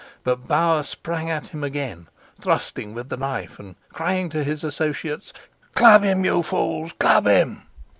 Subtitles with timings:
[0.23, 2.07] But Bauer sprang at him again,
[2.39, 5.31] thrusting with the knife, and crying to his associates,
[5.75, 7.67] "Club him, you fools, club him!"